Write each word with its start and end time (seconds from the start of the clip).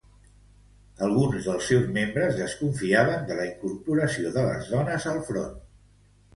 Alguns 1.07 1.45
dels 1.49 1.67
seus 1.73 1.91
membres 1.99 2.41
desconfiaven 2.41 3.29
de 3.29 3.39
la 3.43 3.47
incorporació 3.53 4.35
de 4.41 4.49
les 4.51 4.75
dones 4.75 5.09
al 5.17 5.25
front. 5.33 5.57